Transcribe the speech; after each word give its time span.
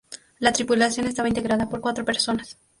La 0.39 0.51
tripulación 0.51 1.05
estaba 1.05 1.27
integrada 1.29 1.69
por 1.69 1.79
cuatro 1.79 2.03
personas. 2.03 2.57